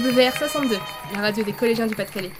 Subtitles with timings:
[0.00, 0.78] WR62,
[1.14, 2.32] la radio des collégiens du Pas-de-Calais.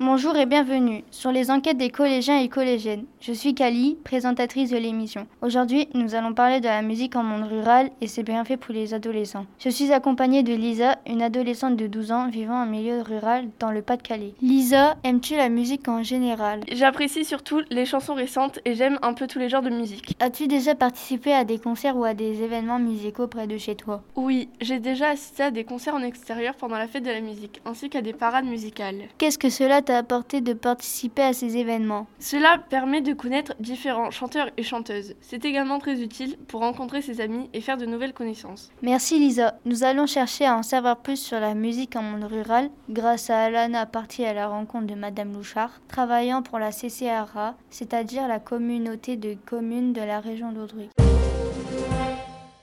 [0.00, 3.04] Bonjour et bienvenue sur les enquêtes des collégiens et collégiennes.
[3.20, 5.28] Je suis Kali, présentatrice de l'émission.
[5.40, 8.92] Aujourd'hui, nous allons parler de la musique en monde rural et ses bienfaits pour les
[8.92, 9.46] adolescents.
[9.60, 13.70] Je suis accompagnée de Lisa, une adolescente de 12 ans vivant en milieu rural dans
[13.70, 14.34] le Pas-de-Calais.
[14.42, 16.62] Lisa, aimes-tu la musique en général?
[16.72, 20.16] J'apprécie surtout les chansons récentes et j'aime un peu tous les genres de musique.
[20.18, 24.02] As-tu déjà participé à des concerts ou à des événements musicaux près de chez toi?
[24.16, 27.60] Oui, j'ai déjà assisté à des concerts en extérieur pendant la fête de la musique,
[27.64, 29.02] ainsi qu'à des parades musicales.
[29.18, 34.10] Qu'est-ce que cela t'a apporté de participer à ces événements Cela permet de connaître différents
[34.10, 35.14] chanteurs et chanteuses.
[35.20, 38.70] C'est également très utile pour rencontrer ses amis et faire de nouvelles connaissances.
[38.82, 39.58] Merci Lisa.
[39.64, 43.44] Nous allons chercher à en savoir plus sur la musique en monde rural grâce à
[43.44, 49.16] Alana partie à la rencontre de Madame Louchard, travaillant pour la CCRA, c'est-à-dire la communauté
[49.16, 50.88] de communes de la région d'Audry.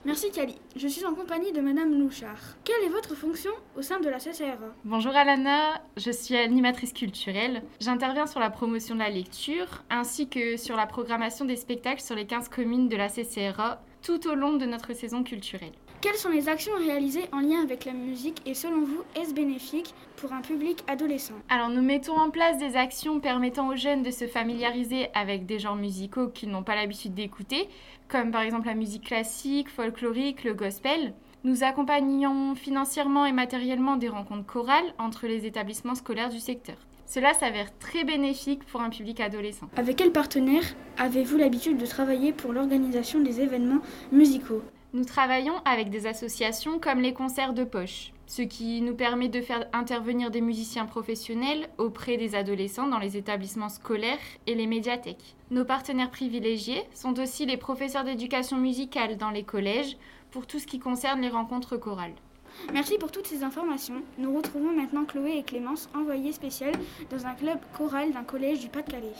[0.03, 0.55] Merci Kali.
[0.75, 2.57] Je suis en compagnie de Madame Louchard.
[2.63, 7.61] Quelle est votre fonction au sein de la CCRA Bonjour Alana, je suis animatrice culturelle.
[7.79, 12.15] J'interviens sur la promotion de la lecture ainsi que sur la programmation des spectacles sur
[12.15, 15.73] les 15 communes de la CCRA tout au long de notre saison culturelle.
[16.01, 19.93] Quelles sont les actions réalisées en lien avec la musique et selon vous, est-ce bénéfique
[20.15, 21.35] pour un public adolescent?
[21.47, 25.59] Alors nous mettons en place des actions permettant aux jeunes de se familiariser avec des
[25.59, 27.69] genres musicaux qu'ils n'ont pas l'habitude d'écouter,
[28.07, 31.13] comme par exemple la musique classique, folklorique, le gospel.
[31.43, 36.77] Nous accompagnons financièrement et matériellement des rencontres chorales entre les établissements scolaires du secteur.
[37.05, 39.69] Cela s'avère très bénéfique pour un public adolescent.
[39.75, 40.63] Avec quel partenaire
[40.97, 44.63] avez-vous l'habitude de travailler pour l'organisation des événements musicaux?
[44.93, 49.41] Nous travaillons avec des associations comme les concerts de poche, ce qui nous permet de
[49.41, 54.17] faire intervenir des musiciens professionnels auprès des adolescents dans les établissements scolaires
[54.47, 55.35] et les médiathèques.
[55.49, 59.97] Nos partenaires privilégiés sont aussi les professeurs d'éducation musicale dans les collèges
[60.29, 62.15] pour tout ce qui concerne les rencontres chorales.
[62.73, 64.01] Merci pour toutes ces informations.
[64.17, 66.75] Nous retrouvons maintenant Chloé et Clémence, envoyées spéciales
[67.09, 69.13] dans un club choral d'un collège du Pas-de-Calais.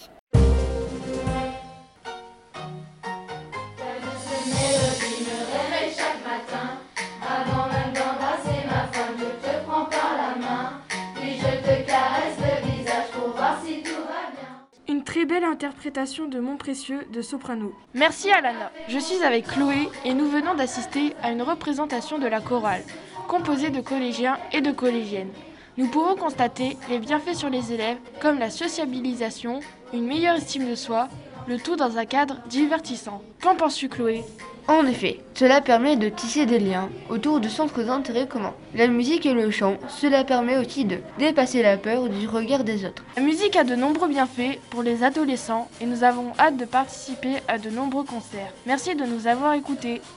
[15.40, 17.74] Interprétation de Mon Précieux de Soprano.
[17.94, 18.72] Merci Alana.
[18.90, 22.84] Je suis avec Chloé et nous venons d'assister à une représentation de la chorale,
[23.28, 25.32] composée de collégiens et de collégiennes.
[25.78, 29.62] Nous pouvons constater les bienfaits sur les élèves comme la sociabilisation,
[29.94, 31.08] une meilleure estime de soi,
[31.52, 33.22] le tout dans un cadre divertissant.
[33.42, 34.24] Qu'en penses-tu Chloé?
[34.68, 38.54] En effet, cela permet de tisser des liens autour de centres d'intérêt communs.
[38.74, 42.86] La musique et le chant, cela permet aussi de dépasser la peur du regard des
[42.86, 43.04] autres.
[43.18, 47.38] La musique a de nombreux bienfaits pour les adolescents et nous avons hâte de participer
[47.48, 48.54] à de nombreux concerts.
[48.66, 50.02] Merci de nous avoir écoutés.